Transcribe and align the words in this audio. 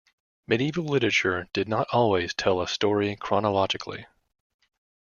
Medieval 0.47 0.85
literature 0.85 1.47
did 1.53 1.69
not 1.69 1.87
always 1.91 2.33
tell 2.33 2.59
a 2.59 2.67
story 2.67 3.15
chronologically. 3.15 4.07